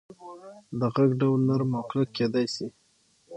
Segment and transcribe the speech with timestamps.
[0.79, 2.67] د غږ ډول نرم او کلک کېدی سي.